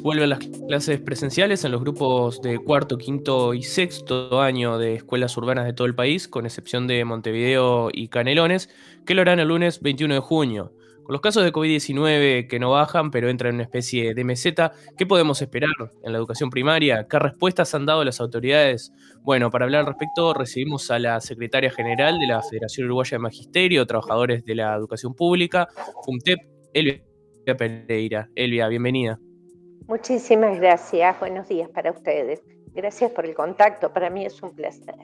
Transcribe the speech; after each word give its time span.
vuelven 0.00 0.30
las 0.30 0.38
clases 0.38 0.98
presenciales 0.98 1.62
en 1.64 1.72
los 1.72 1.80
grupos 1.82 2.40
de 2.40 2.58
cuarto, 2.58 2.96
quinto 2.96 3.52
y 3.52 3.62
sexto 3.62 4.40
año 4.40 4.78
de 4.78 4.94
escuelas 4.94 5.36
urbanas 5.36 5.66
de 5.66 5.74
todo 5.74 5.86
el 5.86 5.94
país, 5.94 6.26
con 6.26 6.46
excepción 6.46 6.86
de 6.86 7.04
Montevideo 7.04 7.90
y 7.92 8.08
Canelones, 8.08 8.70
que 9.04 9.14
lo 9.14 9.20
harán 9.20 9.40
el 9.40 9.48
lunes 9.48 9.82
21 9.82 10.14
de 10.14 10.20
junio. 10.20 10.72
Con 11.02 11.12
los 11.12 11.20
casos 11.20 11.44
de 11.44 11.52
COVID-19 11.52 12.48
que 12.48 12.58
no 12.58 12.70
bajan, 12.70 13.10
pero 13.10 13.28
entran 13.28 13.50
en 13.50 13.54
una 13.56 13.64
especie 13.64 14.14
de 14.14 14.24
meseta, 14.24 14.72
¿qué 14.96 15.04
podemos 15.04 15.42
esperar 15.42 15.68
en 16.02 16.12
la 16.12 16.18
educación 16.18 16.48
primaria? 16.48 17.06
¿Qué 17.06 17.18
respuestas 17.18 17.74
han 17.74 17.84
dado 17.84 18.04
las 18.04 18.20
autoridades? 18.20 18.90
Bueno, 19.22 19.50
para 19.50 19.66
hablar 19.66 19.80
al 19.80 19.88
respecto, 19.88 20.32
recibimos 20.32 20.90
a 20.90 20.98
la 20.98 21.20
secretaria 21.20 21.70
general 21.70 22.18
de 22.18 22.26
la 22.26 22.40
Federación 22.40 22.86
Uruguaya 22.86 23.16
de 23.16 23.18
Magisterio, 23.18 23.86
Trabajadores 23.86 24.46
de 24.46 24.54
la 24.54 24.74
Educación 24.74 25.14
Pública, 25.14 25.68
FUMTEP, 26.06 26.38
Elvia 26.72 27.02
Pereira. 27.58 28.30
Elvia, 28.34 28.68
bienvenida. 28.68 29.20
Muchísimas 29.86 30.58
gracias. 30.58 31.18
Buenos 31.20 31.48
días 31.48 31.68
para 31.68 31.90
ustedes. 31.90 32.42
Gracias 32.74 33.10
por 33.12 33.26
el 33.26 33.34
contacto. 33.34 33.92
Para 33.92 34.10
mí 34.10 34.24
es 34.24 34.42
un 34.42 34.54
placer. 34.54 34.94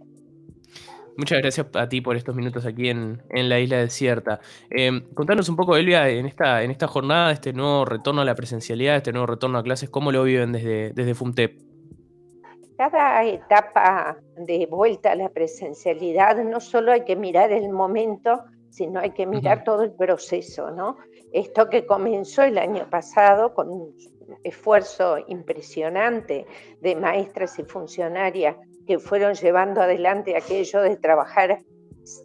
Muchas 1.17 1.39
gracias 1.41 1.67
a 1.75 1.89
ti 1.89 2.01
por 2.01 2.17
estos 2.17 2.35
minutos 2.35 2.65
aquí 2.65 2.89
en, 2.89 3.21
la 3.31 3.61
isla 3.61 3.79
desierta. 3.79 4.41
Eh, 4.71 5.03
contanos 5.15 5.49
un 5.51 5.57
poco, 5.57 5.77
Elvia, 5.77 6.09
en 6.09 6.25
esta, 6.25 6.63
en 6.63 6.71
esta 6.71 6.87
jornada, 6.87 7.33
este 7.33 7.53
nuevo 7.53 7.85
retorno 7.85 8.23
a 8.23 8.25
la 8.25 8.35
presencialidad, 8.35 8.97
este 8.97 9.13
nuevo 9.13 9.27
retorno 9.27 9.59
a 9.59 9.63
clases, 9.63 9.91
¿cómo 9.91 10.13
lo 10.13 10.23
viven 10.23 10.53
desde, 10.53 10.93
desde 10.93 11.15
FUMTEP? 11.15 11.61
Cada 12.79 13.23
etapa 13.25 14.17
de 14.37 14.67
vuelta 14.71 15.13
a 15.13 15.15
la 15.15 15.29
presencialidad 15.29 16.43
no 16.43 16.61
solo 16.61 16.93
hay 16.93 17.05
que 17.05 17.17
mirar 17.17 17.53
el 17.53 17.69
momento, 17.69 18.45
sino 18.71 19.01
hay 19.01 19.11
que 19.11 19.27
mirar 19.27 19.65
todo 19.65 19.83
el 19.83 19.93
proceso, 19.93 20.71
¿no? 20.71 20.97
Esto 21.33 21.69
que 21.69 21.85
comenzó 21.85 22.45
el 22.45 22.57
año 22.57 22.89
pasado 22.89 23.53
con 23.53 23.69
un 23.69 23.95
esfuerzo 24.45 25.19
impresionante 25.29 26.47
de 26.81 26.97
maestras 26.97 27.59
y 27.59 27.65
funcionarias 27.65 28.57
que 28.87 28.99
fueron 28.99 29.35
llevando 29.35 29.81
adelante 29.81 30.37
aquello 30.37 30.83
de 30.83 30.97
trabajar 30.97 31.59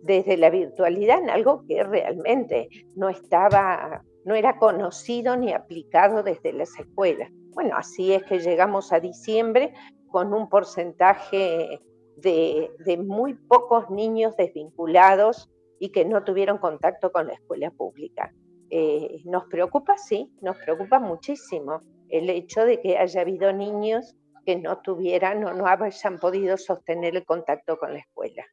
desde 0.03 0.37
la 0.37 0.49
virtualidad 0.49 1.19
en 1.19 1.29
algo 1.29 1.63
que 1.67 1.83
realmente 1.83 2.69
no 2.95 3.09
estaba, 3.09 4.03
no 4.23 4.35
era 4.35 4.57
conocido 4.57 5.35
ni 5.35 5.53
aplicado 5.53 6.23
desde 6.23 6.53
las 6.53 6.77
escuelas. 6.79 7.29
Bueno, 7.53 7.75
así 7.77 8.13
es 8.13 8.23
que 8.23 8.39
llegamos 8.39 8.91
a 8.91 8.99
diciembre 8.99 9.73
con 10.07 10.33
un 10.33 10.49
porcentaje 10.49 11.79
de, 12.17 12.97
muy 13.05 13.33
pocos 13.33 13.89
niños 13.89 14.35
desvinculados 14.37 15.49
y 15.79 15.89
que 15.89 16.05
no 16.05 16.23
tuvieron 16.23 16.57
contacto 16.57 17.11
con 17.11 17.27
la 17.27 17.33
escuela 17.33 17.71
pública. 17.71 18.33
Eh, 18.69 19.21
nos 19.25 19.45
preocupa, 19.45 19.97
sí, 19.97 20.31
nos 20.41 20.57
preocupa 20.57 20.99
muchísimo 20.99 21.81
el 22.09 22.29
hecho 22.29 22.65
de 22.65 22.81
que 22.81 22.97
haya 22.97 23.21
habido 23.21 23.51
niños 23.53 24.15
que 24.45 24.55
no 24.55 24.79
tuvieran 24.79 25.43
o 25.43 25.53
no 25.53 25.65
hayan 25.67 26.19
podido 26.19 26.57
sostener 26.57 27.15
el 27.15 27.25
contacto 27.25 27.77
con 27.77 27.93
la 27.93 27.99
escuela. 27.99 28.45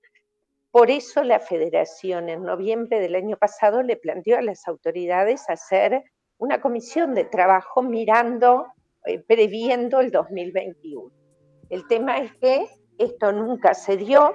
Por 0.70 0.90
eso 0.90 1.22
la 1.22 1.38
federación 1.38 2.30
en 2.30 2.44
noviembre 2.44 2.98
del 2.98 3.14
año 3.14 3.36
pasado 3.36 3.82
le 3.82 3.96
planteó 3.96 4.38
a 4.38 4.42
las 4.42 4.66
autoridades 4.66 5.48
hacer 5.50 6.02
una 6.38 6.62
comisión 6.62 7.14
de 7.14 7.24
trabajo 7.24 7.82
mirando, 7.82 8.66
eh, 9.04 9.18
previendo 9.20 10.00
el 10.00 10.10
2021. 10.10 11.12
El 11.68 11.86
tema 11.88 12.18
es 12.18 12.34
que 12.36 12.66
esto 12.98 13.32
nunca 13.32 13.74
se 13.74 13.98
dio, 13.98 14.32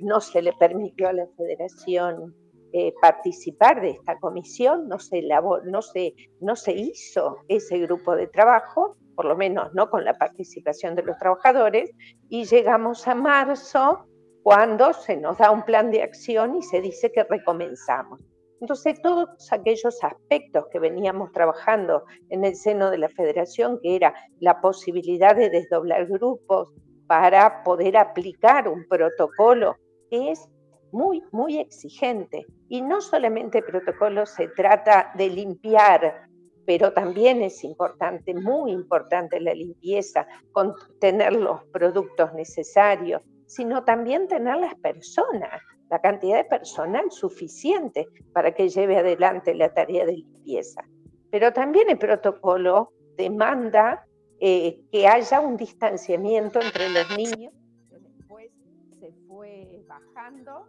no 0.00 0.20
se 0.20 0.42
le 0.42 0.52
permitió 0.54 1.08
a 1.08 1.12
la 1.12 1.26
federación 1.36 2.34
eh, 2.72 2.92
participar 3.00 3.80
de 3.80 3.90
esta 3.90 4.18
comisión, 4.18 4.88
no 4.88 4.98
se, 4.98 5.22
no, 5.64 5.82
se, 5.82 6.14
no 6.40 6.56
se 6.56 6.72
hizo 6.72 7.38
ese 7.48 7.78
grupo 7.78 8.16
de 8.16 8.26
trabajo 8.26 8.96
por 9.16 9.24
lo 9.24 9.34
menos 9.34 9.74
no 9.74 9.90
con 9.90 10.04
la 10.04 10.14
participación 10.14 10.94
de 10.94 11.02
los 11.02 11.18
trabajadores, 11.18 11.90
y 12.28 12.44
llegamos 12.44 13.08
a 13.08 13.14
marzo 13.14 14.06
cuando 14.42 14.92
se 14.92 15.16
nos 15.16 15.38
da 15.38 15.50
un 15.50 15.64
plan 15.64 15.90
de 15.90 16.02
acción 16.02 16.54
y 16.56 16.62
se 16.62 16.80
dice 16.80 17.10
que 17.10 17.24
recomenzamos. 17.24 18.20
Entonces, 18.60 19.00
todos 19.02 19.28
aquellos 19.50 20.02
aspectos 20.04 20.66
que 20.70 20.78
veníamos 20.78 21.32
trabajando 21.32 22.04
en 22.30 22.44
el 22.44 22.54
seno 22.54 22.90
de 22.90 22.98
la 22.98 23.08
federación, 23.08 23.80
que 23.82 23.96
era 23.96 24.14
la 24.38 24.60
posibilidad 24.60 25.34
de 25.34 25.50
desdoblar 25.50 26.06
grupos 26.06 26.72
para 27.06 27.62
poder 27.64 27.96
aplicar 27.96 28.68
un 28.68 28.86
protocolo 28.88 29.76
es 30.10 30.48
muy, 30.92 31.22
muy 31.32 31.58
exigente. 31.58 32.46
Y 32.68 32.82
no 32.82 33.00
solamente 33.00 33.62
protocolo 33.62 34.26
se 34.26 34.48
trata 34.48 35.12
de 35.14 35.28
limpiar 35.28 36.26
pero 36.66 36.92
también 36.92 37.42
es 37.42 37.62
importante, 37.64 38.34
muy 38.34 38.72
importante 38.72 39.40
la 39.40 39.54
limpieza, 39.54 40.26
con 40.52 40.74
tener 41.00 41.34
los 41.34 41.64
productos 41.66 42.34
necesarios, 42.34 43.22
sino 43.46 43.84
también 43.84 44.26
tener 44.26 44.56
las 44.56 44.74
personas, 44.74 45.62
la 45.88 46.00
cantidad 46.00 46.38
de 46.38 46.44
personal 46.44 47.10
suficiente 47.10 48.08
para 48.32 48.52
que 48.52 48.68
lleve 48.68 48.98
adelante 48.98 49.54
la 49.54 49.72
tarea 49.72 50.04
de 50.04 50.16
limpieza. 50.16 50.82
Pero 51.30 51.52
también 51.52 51.88
el 51.88 51.98
protocolo 51.98 52.92
demanda 53.16 54.04
eh, 54.40 54.80
que 54.90 55.06
haya 55.06 55.40
un 55.40 55.56
distanciamiento 55.56 56.60
entre 56.60 56.90
los 56.90 57.16
niños, 57.16 57.54
después 57.90 58.50
se 58.98 59.12
fue 59.28 59.84
bajando 59.86 60.66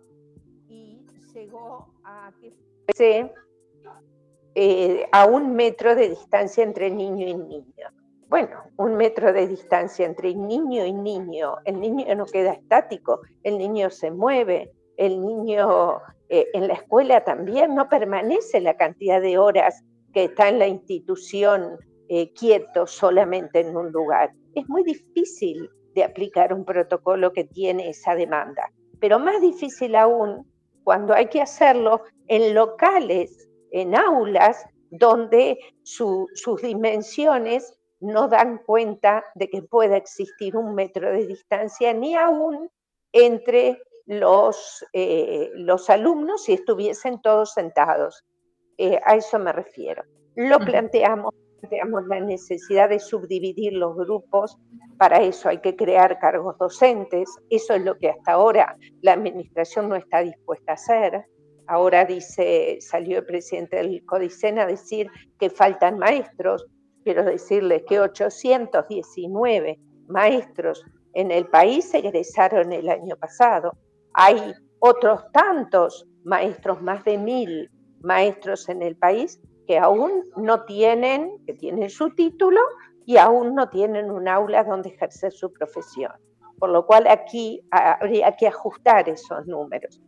y 0.69 1.05
llegó 1.33 1.87
a 2.03 2.31
que 2.41 2.53
se 2.93 3.31
eh, 4.55 5.07
a 5.11 5.25
un 5.25 5.55
metro 5.55 5.95
de 5.95 6.09
distancia 6.09 6.63
entre 6.63 6.89
niño 6.89 7.27
y 7.27 7.35
niño. 7.35 7.89
Bueno, 8.27 8.63
un 8.77 8.95
metro 8.95 9.31
de 9.31 9.47
distancia 9.47 10.05
entre 10.05 10.33
niño 10.33 10.83
y 10.85 10.93
niño. 10.93 11.57
El 11.63 11.79
niño 11.79 12.13
no 12.15 12.25
queda 12.25 12.53
estático, 12.53 13.21
el 13.43 13.57
niño 13.57 13.89
se 13.89 14.11
mueve, 14.11 14.71
el 14.97 15.21
niño 15.21 16.01
eh, 16.29 16.47
en 16.53 16.67
la 16.67 16.73
escuela 16.73 17.23
también 17.23 17.75
no 17.75 17.87
permanece 17.87 18.59
la 18.59 18.75
cantidad 18.75 19.21
de 19.21 19.37
horas 19.37 19.83
que 20.11 20.25
está 20.25 20.49
en 20.49 20.59
la 20.59 20.67
institución 20.67 21.77
eh, 22.09 22.33
quieto 22.33 22.87
solamente 22.87 23.59
en 23.59 23.77
un 23.77 23.91
lugar. 23.91 24.33
Es 24.55 24.67
muy 24.67 24.83
difícil 24.83 25.69
de 25.93 26.03
aplicar 26.03 26.53
un 26.53 26.65
protocolo 26.65 27.31
que 27.31 27.43
tiene 27.43 27.89
esa 27.89 28.15
demanda, 28.15 28.71
pero 28.99 29.19
más 29.19 29.39
difícil 29.41 29.95
aún 29.95 30.51
cuando 30.87 31.13
hay 31.13 31.27
que 31.27 31.41
hacerlo 31.41 32.03
en 32.29 32.55
locales 32.55 33.49
en 33.71 33.93
aulas 33.93 34.65
donde 34.89 35.59
sus 35.83 36.61
dimensiones 36.61 37.77
no 37.99 38.29
dan 38.29 38.59
cuenta 38.59 39.25
de 39.35 39.49
que 39.49 39.63
pueda 39.63 39.97
existir 39.97 40.55
un 40.55 40.73
metro 40.75 41.11
de 41.11 41.27
distancia 41.27 41.91
ni 41.91 42.15
aún 42.15 42.71
entre 43.11 43.81
los, 44.05 44.85
eh, 44.93 45.51
los 45.55 45.89
alumnos 45.89 46.45
si 46.45 46.53
estuviesen 46.53 47.21
todos 47.21 47.51
sentados. 47.51 48.23
Eh, 48.77 48.97
a 49.03 49.17
eso 49.17 49.39
me 49.39 49.51
refiero. 49.51 50.05
Lo 50.35 50.57
planteamos, 50.57 51.35
planteamos 51.59 52.07
la 52.07 52.19
necesidad 52.19 52.89
de 52.89 52.99
subdividir 52.99 53.73
los 53.73 53.95
grupos, 53.95 54.57
para 54.97 55.21
eso 55.21 55.49
hay 55.49 55.59
que 55.59 55.75
crear 55.75 56.19
cargos 56.19 56.57
docentes, 56.57 57.29
eso 57.49 57.73
es 57.73 57.83
lo 57.83 57.97
que 57.97 58.09
hasta 58.09 58.33
ahora 58.33 58.77
la 59.01 59.13
administración 59.13 59.89
no 59.89 59.95
está 59.95 60.19
dispuesta 60.21 60.71
a 60.71 60.75
hacer. 60.75 61.25
Ahora 61.67 62.05
dice, 62.05 62.77
salió 62.79 63.19
el 63.19 63.25
presidente 63.25 63.77
del 63.77 64.03
Codicen 64.05 64.57
a 64.59 64.65
decir 64.65 65.09
que 65.39 65.49
faltan 65.49 65.99
maestros. 65.99 66.65
Quiero 67.03 67.23
decirles 67.23 67.83
que 67.87 67.99
819 67.99 69.79
maestros 70.07 70.83
en 71.13 71.31
el 71.31 71.47
país 71.47 71.93
egresaron 71.93 72.71
el 72.71 72.89
año 72.89 73.17
pasado. 73.17 73.73
Hay 74.13 74.53
otros 74.79 75.21
tantos 75.33 76.07
maestros, 76.23 76.81
más 76.81 77.03
de 77.03 77.17
mil 77.17 77.69
maestros 78.01 78.69
en 78.69 78.81
el 78.81 78.95
país 78.95 79.39
que 79.67 79.77
aún 79.77 80.23
no 80.37 80.63
tienen, 80.63 81.37
que 81.45 81.53
tienen 81.53 81.89
su 81.89 82.09
título 82.15 82.61
y 83.05 83.17
aún 83.17 83.53
no 83.53 83.69
tienen 83.69 84.09
un 84.09 84.27
aula 84.27 84.63
donde 84.63 84.89
ejercer 84.89 85.31
su 85.31 85.51
profesión. 85.51 86.11
Por 86.57 86.69
lo 86.69 86.87
cual 86.87 87.05
aquí 87.07 87.61
habría 87.69 88.35
que 88.35 88.47
ajustar 88.47 89.07
esos 89.09 89.45
números. 89.45 90.01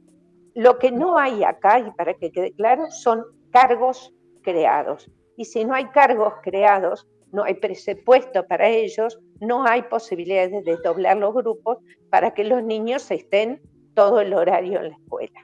Lo 0.56 0.80
que 0.80 0.92
no 0.92 1.18
hay 1.18 1.44
acá, 1.44 1.80
y 1.80 1.92
para 1.92 2.16
que 2.16 2.32
quede 2.32 2.54
claro, 2.54 2.90
son 2.90 3.24
cargos 3.52 4.14
creados. 4.42 5.12
Y 5.38 5.46
si 5.46 5.64
no 5.64 5.76
hay 5.76 5.86
cargos 5.90 6.34
creados, 6.42 7.08
no 7.32 7.44
hay 7.44 7.54
presupuesto 7.54 8.48
para 8.48 8.68
ellos, 8.68 9.20
no 9.40 9.64
hay 9.64 9.84
posibilidades 9.84 10.52
de 10.52 10.64
desdoblar 10.64 11.18
los 11.18 11.34
grupos 11.36 11.78
para 12.10 12.34
que 12.34 12.44
los 12.44 12.64
niños 12.64 13.12
estén 13.12 13.62
todo 13.94 14.22
el 14.22 14.34
horario 14.34 14.80
en 14.80 14.90
la 14.90 14.96
escuela. 14.96 15.40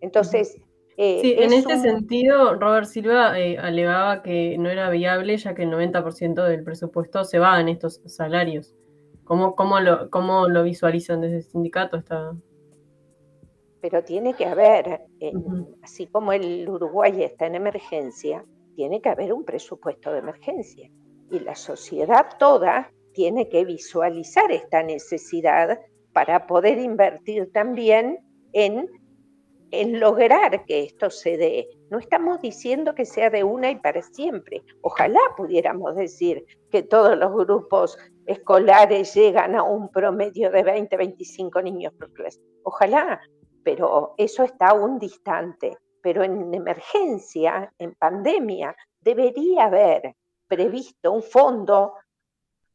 Entonces... 0.00 0.56
Eh, 0.96 1.18
sí, 1.20 1.34
en 1.38 1.52
este 1.52 1.78
sentido, 1.78 2.54
Robert 2.54 2.86
Silva 2.86 3.38
eh, 3.38 3.58
alegaba 3.58 4.22
que 4.22 4.56
no 4.58 4.70
era 4.70 4.88
viable 4.90 5.36
ya 5.36 5.54
que 5.54 5.64
el 5.64 5.70
90% 5.70 6.44
del 6.46 6.64
presupuesto 6.64 7.24
se 7.24 7.38
va 7.38 7.60
en 7.60 7.68
estos 7.68 8.00
salarios. 8.06 8.74
¿Cómo, 9.24 9.54
cómo, 9.56 9.80
lo, 9.80 10.08
cómo 10.08 10.48
lo 10.48 10.62
visualizan 10.62 11.20
desde 11.20 11.38
el 11.38 11.42
sindicato 11.42 11.96
esta, 11.96 12.32
pero 13.88 14.02
tiene 14.02 14.34
que 14.34 14.46
haber, 14.46 15.02
así 15.80 16.08
como 16.08 16.32
el 16.32 16.68
Uruguay 16.68 17.22
está 17.22 17.46
en 17.46 17.54
emergencia, 17.54 18.44
tiene 18.74 19.00
que 19.00 19.08
haber 19.08 19.32
un 19.32 19.44
presupuesto 19.44 20.12
de 20.12 20.18
emergencia. 20.18 20.90
Y 21.30 21.38
la 21.38 21.54
sociedad 21.54 22.36
toda 22.38 22.90
tiene 23.12 23.48
que 23.48 23.64
visualizar 23.64 24.50
esta 24.50 24.82
necesidad 24.82 25.80
para 26.12 26.46
poder 26.46 26.78
invertir 26.78 27.52
también 27.52 28.18
en, 28.52 28.90
en 29.70 30.00
lograr 30.00 30.64
que 30.64 30.84
esto 30.84 31.10
se 31.10 31.36
dé. 31.36 31.68
No 31.90 31.98
estamos 31.98 32.40
diciendo 32.40 32.94
que 32.94 33.04
sea 33.04 33.30
de 33.30 33.44
una 33.44 33.70
y 33.70 33.76
para 33.76 34.02
siempre. 34.02 34.62
Ojalá 34.82 35.20
pudiéramos 35.36 35.96
decir 35.96 36.44
que 36.70 36.82
todos 36.82 37.16
los 37.16 37.32
grupos 37.32 37.98
escolares 38.26 39.14
llegan 39.14 39.54
a 39.54 39.62
un 39.62 39.90
promedio 39.90 40.50
de 40.50 40.62
20, 40.62 40.96
25 40.96 41.62
niños 41.62 41.92
por 41.94 42.12
clase. 42.12 42.40
Ojalá, 42.62 43.20
pero 43.62 44.14
eso 44.16 44.44
está 44.44 44.68
aún 44.68 44.98
distante. 44.98 45.76
Pero 46.02 46.22
en 46.22 46.54
emergencia, 46.54 47.72
en 47.78 47.94
pandemia, 47.94 48.76
debería 49.00 49.64
haber 49.64 50.14
previsto 50.46 51.12
un 51.12 51.22
fondo 51.22 51.94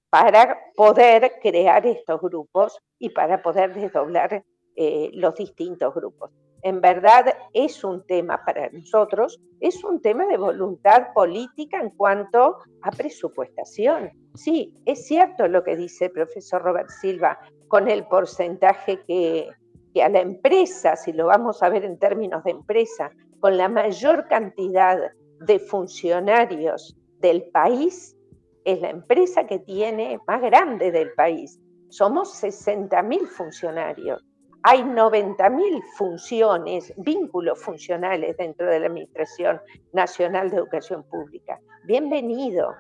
para 0.09 0.59
poder 0.75 1.39
crear 1.41 1.85
estos 1.87 2.19
grupos 2.19 2.77
y 2.99 3.09
para 3.09 3.41
poder 3.41 3.73
desdoblar 3.73 4.43
eh, 4.75 5.09
los 5.13 5.35
distintos 5.35 5.93
grupos. 5.93 6.31
En 6.63 6.79
verdad 6.79 7.25
es 7.53 7.83
un 7.83 8.05
tema 8.05 8.43
para 8.45 8.69
nosotros, 8.69 9.39
es 9.59 9.83
un 9.83 10.01
tema 10.01 10.25
de 10.27 10.37
voluntad 10.37 11.07
política 11.13 11.81
en 11.81 11.89
cuanto 11.91 12.57
a 12.81 12.91
presupuestación. 12.91 14.11
Sí, 14.35 14.73
es 14.85 15.05
cierto 15.05 15.47
lo 15.47 15.63
que 15.63 15.75
dice 15.75 16.05
el 16.05 16.11
profesor 16.11 16.61
Robert 16.61 16.89
Silva 16.89 17.39
con 17.67 17.87
el 17.87 18.05
porcentaje 18.05 19.01
que, 19.07 19.49
que 19.93 20.03
a 20.03 20.09
la 20.09 20.21
empresa, 20.21 20.95
si 20.95 21.13
lo 21.13 21.27
vamos 21.27 21.63
a 21.63 21.69
ver 21.69 21.83
en 21.83 21.97
términos 21.97 22.43
de 22.43 22.51
empresa, 22.51 23.11
con 23.39 23.57
la 23.57 23.67
mayor 23.67 24.27
cantidad 24.27 24.99
de 25.39 25.59
funcionarios 25.59 26.95
del 27.19 27.43
país, 27.51 28.15
es 28.63 28.79
la 28.81 28.91
empresa 28.91 29.47
que 29.47 29.59
tiene 29.59 30.19
más 30.27 30.41
grande 30.41 30.91
del 30.91 31.11
país. 31.13 31.59
Somos 31.89 32.41
60.000 32.41 33.27
funcionarios. 33.27 34.23
Hay 34.63 34.83
90.000 34.83 35.83
funciones, 35.97 36.93
vínculos 36.97 37.59
funcionales 37.59 38.37
dentro 38.37 38.69
de 38.69 38.79
la 38.79 38.85
Administración 38.85 39.59
Nacional 39.91 40.51
de 40.51 40.57
Educación 40.57 41.03
Pública. 41.09 41.59
Bienvenido, 41.85 42.75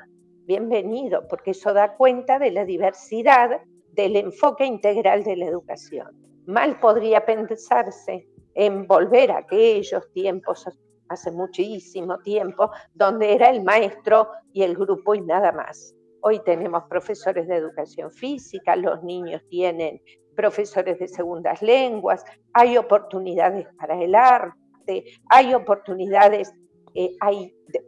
bienvenido, 0.45 1.27
porque 1.27 1.51
eso 1.51 1.73
da 1.73 1.95
cuenta 1.95 2.37
de 2.37 2.51
la 2.51 2.65
diversidad 2.65 3.61
del 3.93 4.15
enfoque 4.15 4.63
integral 4.63 5.23
de 5.23 5.37
la 5.37 5.45
educación. 5.47 6.07
Mal 6.45 6.79
podría 6.79 7.25
pensarse 7.25 8.27
en 8.53 8.85
volver 8.85 9.31
a 9.31 9.39
aquellos 9.39 10.03
tiempos 10.13 10.67
hace 11.09 11.31
muchísimo 11.31 12.19
tiempo, 12.19 12.69
donde 12.93 13.33
era 13.33 13.49
el 13.49 13.63
maestro 13.63 14.29
y 14.53 14.61
el 14.61 14.75
grupo 14.75 15.15
y 15.15 15.21
nada 15.21 15.51
más. 15.51 15.95
Hoy 16.21 16.39
tenemos 16.43 16.83
profesores 16.89 17.47
de 17.47 17.55
educación 17.55 18.11
física, 18.11 18.75
los 18.75 19.03
niños 19.03 19.41
tienen 19.49 20.01
profesores 20.35 20.99
de 20.99 21.07
segundas 21.07 21.61
lenguas, 21.61 22.23
hay 22.53 22.77
oportunidades 22.77 23.67
para 23.77 24.01
el 24.01 24.15
arte, 24.15 25.03
hay 25.29 25.53
oportunidades 25.53 26.53
eh, 26.93 27.15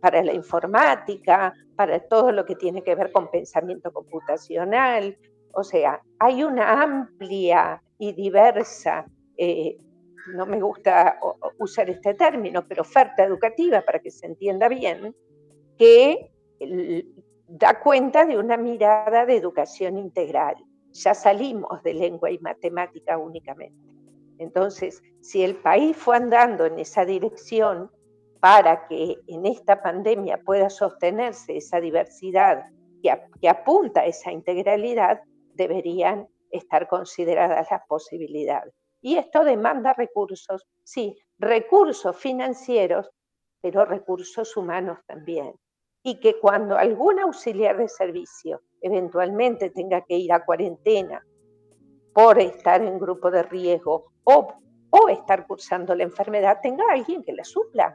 para 0.02 0.24
la 0.24 0.34
informática, 0.34 1.54
para 1.76 2.00
todo 2.00 2.32
lo 2.32 2.46
que 2.46 2.56
tiene 2.56 2.84
que 2.84 2.96
ver 2.96 3.12
con 3.12 3.30
pensamiento 3.30 3.92
computacional. 3.92 5.18
O 5.54 5.64
sea, 5.64 6.02
hay 6.20 6.44
una 6.44 6.82
amplia 6.82 7.82
y 8.00 8.14
diversa 8.14 9.06
eh, 9.38 9.78
no 10.28 10.46
me 10.46 10.62
gusta 10.62 11.20
usar 11.60 11.90
este 11.90 12.14
término, 12.14 12.66
pero 12.68 12.82
oferta 12.82 13.24
educativa 13.24 13.82
para 13.82 14.00
que 14.00 14.12
se 14.12 14.26
entienda 14.26 14.68
bien, 14.68 15.16
que 15.78 16.32
da 17.48 17.80
cuenta 17.80 18.26
de 18.26 18.38
una 18.38 18.58
mirada 18.58 19.26
de 19.26 19.36
educación 19.36 19.98
integral. 19.98 20.56
Ya 20.92 21.14
salimos 21.14 21.82
de 21.84 21.94
lengua 21.94 22.32
y 22.32 22.40
matemática 22.40 23.18
únicamente. 23.18 23.76
Entonces, 24.38 25.02
si 25.22 25.44
el 25.44 25.56
país 25.56 25.96
fue 25.96 26.18
andando 26.18 26.66
en 26.66 26.80
esa 26.80 27.06
dirección 27.06 27.92
para 28.40 28.88
que 28.88 29.18
en 29.28 29.46
esta 29.46 29.82
pandemia 29.82 30.42
pueda 30.44 30.70
sostenerse 30.70 31.58
esa 31.58 31.80
diversidad 31.80 32.66
que, 33.02 33.18
que 33.42 33.50
apunta 33.50 34.02
a 34.02 34.06
esa 34.06 34.32
integralidad, 34.32 35.22
deberían 35.54 36.28
estar 36.52 36.88
consideradas 36.88 37.68
las 37.72 37.82
posibilidades. 37.88 38.74
Y 39.02 39.18
esto 39.18 39.44
demanda 39.44 39.94
recursos, 39.94 40.66
sí, 40.84 41.18
recursos 41.38 42.16
financieros, 42.16 43.10
pero 43.62 43.86
recursos 43.86 44.56
humanos 44.56 45.00
también. 45.06 45.54
Y 46.04 46.20
que 46.20 46.40
cuando 46.40 46.78
algún 46.78 47.20
auxiliar 47.20 47.78
de 47.78 47.88
servicio 47.88 48.62
eventualmente 48.82 49.70
tenga 49.70 50.02
que 50.02 50.18
ir 50.18 50.34
a 50.34 50.44
cuarentena 50.44 51.26
por 52.14 52.40
estar 52.40 52.84
en 52.84 53.00
grupo 53.00 53.32
de 53.32 53.44
riesgo 53.44 54.12
o, 54.26 54.54
o 54.90 55.10
estar 55.10 55.48
cursando 55.48 55.96
la 55.96 56.04
enfermedad, 56.04 56.60
tenga 56.62 56.84
alguien 56.92 57.24
que 57.24 57.34
la 57.34 57.44
supla. 57.44 57.94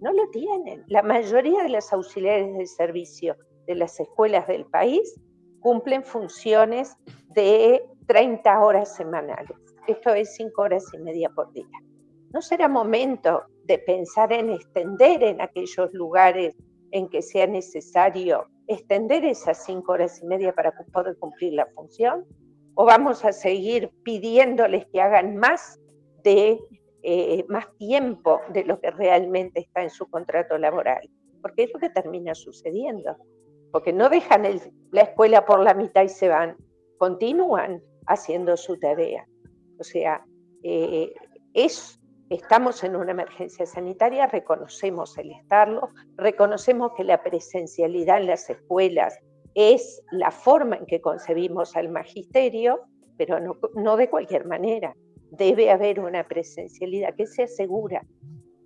No 0.00 0.12
lo 0.12 0.30
tienen. 0.30 0.84
La 0.86 1.02
mayoría 1.02 1.62
de 1.62 1.70
los 1.70 1.92
auxiliares 1.92 2.56
de 2.56 2.66
servicio 2.66 3.36
de 3.66 3.74
las 3.74 3.98
escuelas 3.98 4.46
del 4.46 4.66
país 4.66 5.20
cumplen 5.60 6.04
funciones 6.04 6.96
de 7.34 7.84
30 8.06 8.60
horas 8.60 8.94
semanales 8.94 9.64
esto 9.86 10.14
es 10.14 10.34
cinco 10.34 10.62
horas 10.62 10.84
y 10.94 10.98
media 10.98 11.28
por 11.30 11.52
día. 11.52 11.66
¿No 12.32 12.40
será 12.40 12.68
momento 12.68 13.44
de 13.64 13.78
pensar 13.78 14.32
en 14.32 14.50
extender 14.50 15.22
en 15.22 15.40
aquellos 15.40 15.92
lugares 15.92 16.56
en 16.94 17.08
que 17.08 17.22
sea 17.22 17.46
necesario 17.48 18.46
extender 18.68 19.24
esas 19.24 19.64
cinco 19.64 19.92
horas 19.92 20.22
y 20.22 20.26
media 20.26 20.54
para 20.54 20.72
poder 20.92 21.18
cumplir 21.18 21.54
la 21.54 21.66
función? 21.74 22.24
¿O 22.74 22.84
vamos 22.84 23.24
a 23.24 23.32
seguir 23.32 23.90
pidiéndoles 24.04 24.86
que 24.86 25.00
hagan 25.00 25.36
más 25.36 25.80
de 26.22 26.60
eh, 27.02 27.44
más 27.48 27.66
tiempo 27.78 28.40
de 28.52 28.64
lo 28.64 28.80
que 28.80 28.92
realmente 28.92 29.60
está 29.60 29.82
en 29.82 29.90
su 29.90 30.08
contrato 30.08 30.56
laboral? 30.56 31.10
Porque 31.42 31.64
es 31.64 31.74
lo 31.74 31.80
que 31.80 31.90
termina 31.90 32.32
sucediendo. 32.34 33.16
Porque 33.72 33.92
no 33.92 34.08
dejan 34.08 34.44
la 34.92 35.00
escuela 35.02 35.44
por 35.44 35.60
la 35.60 35.74
mitad 35.74 36.04
y 36.04 36.08
se 36.08 36.28
van, 36.28 36.56
continúan 36.96 37.82
haciendo 38.06 38.56
su 38.56 38.78
tarea. 38.78 39.26
O 39.80 39.82
sea, 39.82 40.24
eh, 40.62 41.12
es, 41.54 42.00
estamos 42.30 42.82
en 42.84 42.96
una 42.96 43.12
emergencia 43.12 43.66
sanitaria, 43.66 44.26
reconocemos 44.26 45.16
el 45.18 45.32
estarlo, 45.32 45.90
reconocemos 46.16 46.92
que 46.96 47.04
la 47.04 47.22
presencialidad 47.22 48.18
en 48.20 48.26
las 48.28 48.48
escuelas 48.48 49.18
es 49.54 50.02
la 50.10 50.30
forma 50.30 50.76
en 50.76 50.86
que 50.86 51.00
concebimos 51.00 51.76
al 51.76 51.88
magisterio, 51.88 52.80
pero 53.16 53.38
no, 53.74 53.96
de 53.96 54.10
cualquier 54.10 54.46
manera. 54.46 54.94
Debe 55.30 55.70
haber 55.70 56.00
una 56.00 56.26
presencialidad 56.26 57.14
que 57.14 57.26
sea 57.26 57.46
segura 57.46 58.04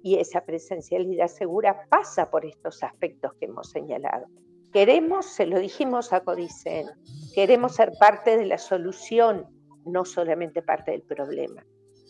y 0.02 0.16
esa 0.16 0.42
presencialidad 0.42 1.28
segura 1.28 1.86
pasa 1.90 2.30
por 2.30 2.44
estos 2.46 2.82
aspectos 2.82 3.32
que 3.34 3.46
hemos 3.46 3.70
señalado. 3.70 4.26
Queremos, 4.72 5.26
se 5.26 5.46
lo 5.46 5.58
dijimos 5.58 6.12
a 6.12 6.20
Codicen, 6.20 6.86
queremos 7.34 7.74
ser 7.74 7.92
parte 7.98 8.36
de 8.36 8.46
la 8.46 8.58
solución 8.58 9.46
no 9.84 10.04
solamente 10.04 10.62
parte 10.62 10.90
del 10.92 11.02
problema. 11.02 11.64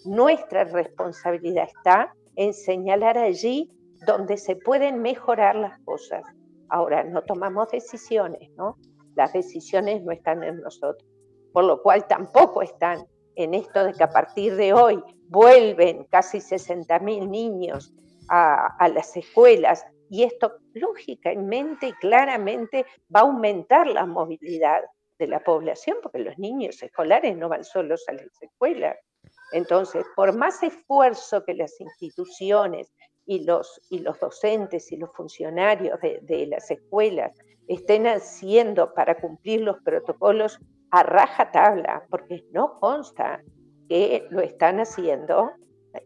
Nuestra 0.05 0.64
responsabilidad 0.64 1.69
está 1.76 2.14
en 2.37 2.55
señalar 2.55 3.19
allí 3.19 3.71
donde 4.07 4.37
se 4.37 4.57
pueden 4.57 5.02
mejorar 5.02 5.57
las 5.57 5.78
cosas. 5.81 6.23
Ahora, 6.69 7.02
no 7.05 7.23
tomamos 7.23 7.69
decisiones, 7.69 8.50
¿no? 8.57 8.76
Las 9.17 9.33
decisiones 9.33 10.02
no 10.02 10.12
están 10.12 10.45
en 10.45 10.61
nosotros, 10.61 11.09
por 11.52 11.64
lo 11.64 11.83
cual 11.83 12.07
tampoco 12.07 12.62
están 12.62 13.05
en 13.35 13.55
esto 13.55 13.85
de 13.85 13.93
que 13.93 14.05
a 14.05 14.11
partir 14.11 14.57
de 14.57 14.73
hoy 14.73 15.02
vuelven 15.28 16.05
casi 16.11 16.38
60.000 16.38 17.28
niños 17.28 17.95
a, 18.28 18.76
a 18.78 18.88
las 18.88 19.17
escuelas 19.17 19.85
y 20.11 20.23
esto 20.23 20.59
lógicamente 20.75 21.88
y 21.88 21.93
claramente 21.95 22.87
va 23.14 23.21
a 23.21 23.23
aumentar 23.25 23.87
la 23.87 24.07
movilidad 24.07 24.83
de 25.19 25.26
la 25.26 25.40
población, 25.40 25.99
porque 26.02 26.21
los 26.21 26.38
niños 26.38 26.83
escolares 26.83 27.37
no 27.37 27.49
van 27.49 27.64
solos 27.64 28.05
a 28.09 28.12
las 28.12 28.40
escuelas. 28.40 28.97
Entonces, 29.52 30.05
por 30.14 30.37
más 30.37 30.62
esfuerzo 30.62 31.45
que 31.45 31.55
las 31.55 31.81
instituciones 31.81 32.93
y 33.26 33.45
los, 33.45 33.81
y 33.90 34.00
los 34.00 34.19
docentes 34.19 34.90
y 34.93 34.97
los 34.97 35.11
funcionarios 35.14 35.99
de, 36.00 36.47
las 36.47 36.71
escuelas 36.71 37.33
estén 37.67 38.07
haciendo 38.07 38.95
para 38.95 39.21
cumplir 39.21 39.61
los 39.61 39.76
protocolos 39.83 40.59
a 40.90 41.02
raja 41.02 41.50
tabla, 41.50 42.07
porque 42.11 42.45
no 42.52 42.75
consta 42.81 43.43
que 43.88 44.26
lo 44.31 44.40
están 44.40 44.81
haciendo, 44.81 45.50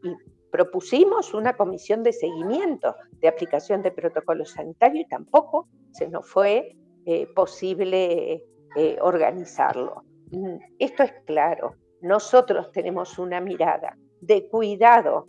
y 0.03 0.17
propusimos 0.51 1.33
una 1.33 1.57
comisión 1.57 2.03
de 2.03 2.13
seguimiento 2.13 2.95
de 3.21 3.29
aplicación 3.29 3.83
de 3.83 3.91
protocolos 3.91 4.51
sanitarios 4.51 5.07
y 5.07 5.09
tampoco 5.09 5.69
se 5.93 6.09
nos 6.09 6.29
fue 6.29 6.77
eh, 7.07 7.27
posible 7.35 8.45
eh, 8.77 8.99
organizarlo. 9.01 10.05
Mm, 10.31 10.57
esto 10.79 11.03
es 11.03 11.13
claro. 11.27 11.75
Nosotros 12.03 12.71
tenemos 12.73 13.19
una 13.19 13.41
mirada 13.41 13.97
de 14.21 14.47
cuidado 14.49 15.29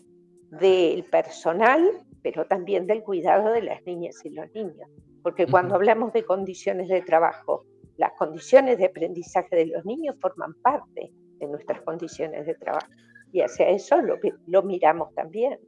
del 0.50 1.04
personal, 1.06 1.90
pero 2.22 2.46
también 2.46 2.88
del 2.88 3.04
cuidado 3.04 3.52
de 3.52 3.62
las 3.62 3.84
niñas 3.86 4.16
y 4.24 4.30
los 4.30 4.52
niños. 4.54 4.90
porque 5.22 5.48
cuando 5.48 5.76
hablamos 5.76 6.12
de 6.12 6.26
condiciones 6.26 6.90
de 6.90 7.02
trabajo, 7.02 7.64
las 7.96 8.12
condiciones 8.18 8.78
de 8.78 8.88
aprendizaje 8.88 9.56
de 9.56 9.68
los 9.68 9.86
niños 9.86 10.18
forman 10.20 10.54
parte 10.56 11.14
de 11.40 11.48
nuestras 11.48 11.82
condiciones 11.84 12.46
de 12.46 12.56
trabajo. 12.56 12.92
Y 13.32 13.40
hacia 13.40 13.70
eso 13.70 14.02
lo, 14.02 14.20
lo 14.48 14.64
miramos 14.64 15.16
también. 15.16 15.60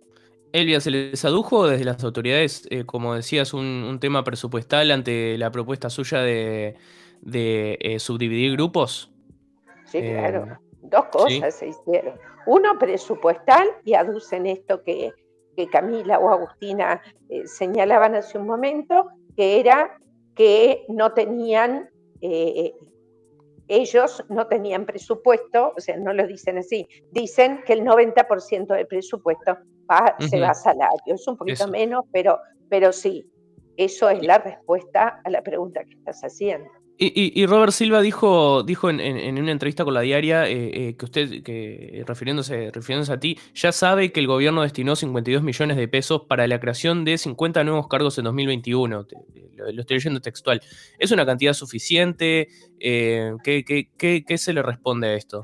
Elvia, 0.52 0.80
¿se 0.80 0.90
les 0.90 1.26
adujo 1.26 1.68
desde 1.68 1.84
las 1.84 2.02
autoridades, 2.04 2.66
eh, 2.70 2.86
como 2.86 3.14
decías, 3.14 3.54
un, 3.54 3.98
tema 4.00 4.24
presupuestal 4.24 4.92
ante 4.92 5.38
la 5.38 5.52
propuesta 5.52 5.90
suya 5.90 6.20
de, 6.20 6.78
eh, 7.24 8.00
subdividir 8.00 8.54
grupos? 8.54 9.12
Sí, 9.86 9.98
eh, 9.98 10.14
claro. 10.14 10.60
Dos 10.90 11.06
cosas 11.06 11.54
se 11.56 11.68
hicieron. 11.68 12.20
Uno 12.46 12.78
presupuestal 12.78 13.68
y 13.84 13.94
aducen 13.94 14.46
esto 14.46 14.84
que, 14.84 15.12
que 15.56 15.68
Camila 15.68 16.20
o 16.20 16.30
Agustina 16.30 17.02
señalaban 17.46 18.16
hace 18.16 18.38
un 18.38 18.48
momento, 18.48 19.08
que 19.36 19.60
era 19.60 19.98
que 20.36 20.86
no 20.90 21.14
tenían 21.14 21.90
ellos 23.68 24.24
no 24.30 24.48
tenían 24.48 24.86
presupuesto, 24.86 25.74
o 25.76 25.80
sea, 25.80 25.98
no 25.98 26.14
lo 26.14 26.28
dicen 26.28 26.58
así, 26.58 26.88
dicen 27.12 27.64
que 27.66 27.74
el 27.74 27.84
90% 27.84 28.68
del 28.68 28.88
presupuesto 28.88 29.58
se 30.20 30.40
va 30.40 30.50
a 30.50 30.54
salario, 30.54 31.16
es 31.16 31.28
un 31.28 31.38
poquito 31.38 31.68
menos, 31.68 32.06
pero, 32.12 32.40
pero 32.70 32.92
sí, 32.92 33.28
eso 33.78 34.10
es 34.10 34.24
la 34.24 34.38
respuesta 34.38 35.22
a 35.24 35.30
la 35.30 35.42
pregunta 35.42 35.84
que 35.84 35.94
estás 35.94 36.22
haciendo. 36.22 36.70
Y, 36.98 37.46
Robert 37.46 37.74
Silva 37.74 38.00
dijo, 38.00 38.64
dijo 38.64 38.90
en, 38.90 39.38
una 39.38 39.52
entrevista 39.52 39.84
con 39.84 39.94
la 39.94 40.00
diaria 40.00 40.48
eh, 40.48 40.90
eh, 40.90 40.96
que 40.96 41.06
usted, 41.06 41.44
que 41.44 42.04
refiriéndose, 42.08 42.72
refiriéndose 42.72 43.12
a 43.12 43.20
ti, 43.20 43.38
ya 43.54 43.74
sabe 43.74 44.14
que 44.14 44.22
el 44.22 44.28
gobierno 44.28 44.62
destinó 44.62 44.96
52 44.96 45.44
millones 45.44 45.76
de 45.76 45.90
pesos 45.90 46.22
para 46.22 46.48
la 46.48 46.58
creación 46.60 47.04
de 47.04 47.18
50 47.18 47.66
nuevos 47.66 47.90
cargos 47.90 48.18
en 48.18 48.24
2021. 48.24 49.08
lo, 49.56 49.82
estoy 49.82 49.98
leyendo 49.98 50.22
textual. 50.22 50.62
¿Es 50.98 51.12
una 51.12 51.26
cantidad 51.26 51.52
suficiente? 51.52 52.48
Eh, 52.80 53.34
¿qué, 53.44 54.38
se 54.38 54.54
le 54.54 54.62
responde 54.62 55.10
a 55.10 55.14
esto? 55.16 55.44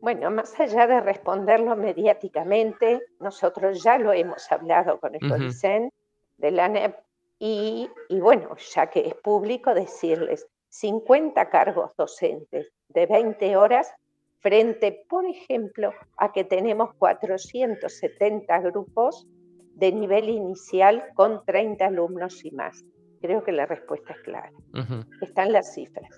Bueno, 0.00 0.30
más 0.30 0.58
allá 0.58 0.86
de 0.86 1.00
responderlo 1.02 1.76
mediáticamente, 1.76 3.00
nosotros 3.20 3.82
ya 3.84 3.98
lo 3.98 4.14
hemos 4.14 4.50
hablado 4.50 4.98
con 4.98 5.14
el 5.14 5.24
uh 5.30 5.90
de 6.38 6.50
la 6.50 6.68
NEP 6.68 6.96
y, 7.44 7.90
bueno, 8.20 8.54
ya 8.72 8.88
que 8.88 9.00
es 9.00 9.16
público, 9.16 9.74
decirles 9.74 10.46
50 10.68 11.50
cargos 11.50 11.90
docentes 11.98 12.70
de 12.90 13.06
20 13.06 13.56
horas 13.56 13.92
frente, 14.38 15.04
por 15.08 15.26
ejemplo, 15.26 15.92
a 16.18 16.30
que 16.30 16.44
tenemos 16.44 16.94
470 16.98 18.60
grupos 18.60 19.26
de 19.74 19.90
nivel 19.90 20.28
inicial 20.28 21.02
con 21.14 21.44
30 21.44 21.84
alumnos 21.84 22.44
y 22.44 22.52
más. 22.52 22.84
Creo 23.20 23.42
que 23.42 23.50
la 23.50 23.66
respuesta 23.66 24.12
es 24.12 24.20
clara. 24.20 24.52
Están 25.20 25.50
las 25.50 25.74
cifras. 25.74 26.16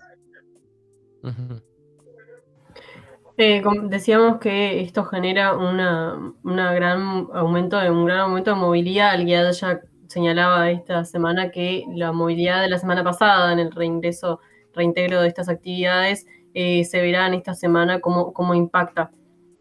Eh, 3.38 3.62
decíamos 3.84 4.40
que 4.40 4.82
esto 4.82 5.04
genera 5.04 5.56
una, 5.56 6.34
una, 6.44 6.74
gran 6.74 7.28
aumento, 7.32 7.78
un 7.78 8.04
gran 8.04 8.18
aumento 8.18 8.50
de 8.50 8.56
movilidad. 8.56 9.12
Alguien 9.12 9.50
ya 9.50 9.80
señalaba 10.08 10.70
esta 10.70 11.04
semana 11.04 11.50
que 11.50 11.84
la 11.94 12.12
movilidad 12.12 12.62
de 12.62 12.68
la 12.68 12.78
semana 12.78 13.02
pasada 13.04 13.52
en 13.52 13.58
el 13.58 13.72
reingreso, 13.72 14.40
reintegro 14.72 15.20
de 15.20 15.28
estas 15.28 15.48
actividades, 15.48 16.26
eh, 16.54 16.84
se 16.84 17.00
verá 17.00 17.26
en 17.26 17.34
esta 17.34 17.54
semana 17.54 18.00
cómo, 18.00 18.32
cómo 18.32 18.54
impacta. 18.54 19.10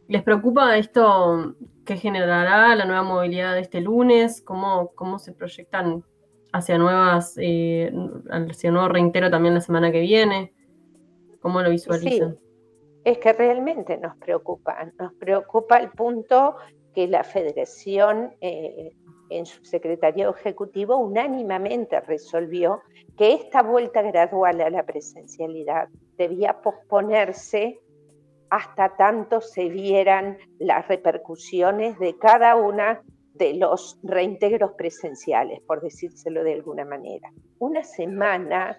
¿Les 0.07 0.21
preocupa 0.21 0.77
esto 0.77 1.55
que 1.85 1.97
generará 1.97 2.75
la 2.75 2.85
nueva 2.85 3.03
movilidad 3.03 3.53
de 3.53 3.62
este 3.62 3.81
lunes? 3.81 4.41
¿Cómo, 4.41 4.91
cómo 4.95 5.19
se 5.19 5.33
proyectan 5.33 6.03
hacia 6.51 6.77
nuevas, 6.77 7.35
eh, 7.38 7.91
hacia 8.29 8.71
nuevo 8.71 8.89
reintegro 8.89 9.29
también 9.29 9.55
la 9.55 9.62
semana 9.62 9.91
que 9.91 10.01
viene? 10.01 10.53
¿Cómo 11.41 11.62
lo 11.62 11.69
visualizan? 11.69 12.38
es 13.03 13.17
que 13.17 13.33
realmente 13.33 13.97
nos 13.97 14.15
preocupa. 14.17 14.91
Nos 14.97 15.13
preocupa 15.13 15.77
el 15.77 15.89
punto 15.91 16.55
que 16.93 17.07
la 17.07 17.23
federación 17.23 18.35
eh, 18.39 18.95
en 19.37 19.45
su 19.45 19.63
secretario 19.63 20.29
ejecutivo 20.29 20.97
unánimemente 20.97 21.99
resolvió 22.01 22.81
que 23.17 23.33
esta 23.33 23.61
vuelta 23.61 24.01
gradual 24.01 24.61
a 24.61 24.69
la 24.69 24.85
presencialidad 24.85 25.89
debía 26.17 26.61
posponerse 26.61 27.79
hasta 28.49 28.95
tanto 28.95 29.41
se 29.41 29.67
vieran 29.69 30.37
las 30.59 30.87
repercusiones 30.87 31.97
de 31.99 32.17
cada 32.17 32.55
una 32.55 33.01
de 33.33 33.55
los 33.55 33.99
reintegros 34.03 34.73
presenciales, 34.73 35.59
por 35.61 35.81
decírselo 35.81 36.43
de 36.43 36.53
alguna 36.53 36.85
manera. 36.85 37.31
Una 37.57 37.83
semana, 37.83 38.77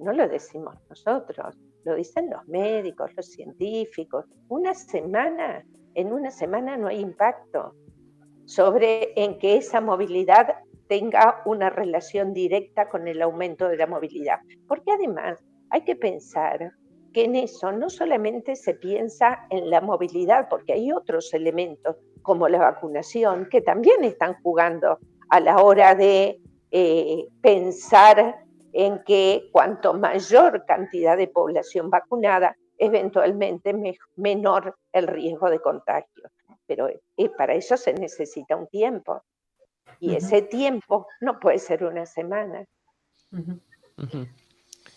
no 0.00 0.12
lo 0.12 0.26
decimos 0.26 0.76
nosotros, 0.88 1.54
lo 1.84 1.94
dicen 1.94 2.30
los 2.30 2.48
médicos, 2.48 3.10
los 3.14 3.26
científicos, 3.26 4.24
una 4.48 4.72
semana, 4.72 5.62
en 5.94 6.12
una 6.12 6.30
semana 6.30 6.78
no 6.78 6.88
hay 6.88 7.00
impacto 7.00 7.74
sobre 8.44 9.12
en 9.16 9.38
que 9.38 9.56
esa 9.56 9.80
movilidad 9.80 10.56
tenga 10.88 11.42
una 11.44 11.70
relación 11.70 12.32
directa 12.32 12.88
con 12.88 13.08
el 13.08 13.22
aumento 13.22 13.68
de 13.68 13.76
la 13.76 13.86
movilidad. 13.86 14.40
Porque 14.68 14.92
además 14.92 15.42
hay 15.70 15.82
que 15.82 15.96
pensar 15.96 16.72
que 17.12 17.24
en 17.24 17.36
eso 17.36 17.72
no 17.72 17.88
solamente 17.88 18.56
se 18.56 18.74
piensa 18.74 19.46
en 19.50 19.70
la 19.70 19.80
movilidad, 19.80 20.48
porque 20.48 20.72
hay 20.72 20.92
otros 20.92 21.32
elementos 21.32 21.96
como 22.22 22.48
la 22.48 22.58
vacunación 22.58 23.48
que 23.50 23.60
también 23.60 24.02
están 24.04 24.34
jugando 24.42 24.98
a 25.28 25.40
la 25.40 25.58
hora 25.62 25.94
de 25.94 26.40
eh, 26.70 27.28
pensar 27.40 28.36
en 28.72 29.02
que 29.04 29.48
cuanto 29.52 29.94
mayor 29.94 30.64
cantidad 30.66 31.16
de 31.16 31.28
población 31.28 31.88
vacunada, 31.90 32.56
eventualmente 32.76 33.72
menor 34.16 34.76
el 34.92 35.06
riesgo 35.06 35.48
de 35.48 35.60
contagio 35.60 36.24
pero 36.66 36.88
y 37.16 37.28
para 37.30 37.54
eso 37.54 37.76
se 37.76 37.92
necesita 37.94 38.56
un 38.56 38.66
tiempo. 38.68 39.22
Y 40.00 40.14
ese 40.14 40.42
tiempo 40.42 41.06
no 41.20 41.38
puede 41.38 41.58
ser 41.58 41.84
una 41.84 42.06
semana. 42.06 42.64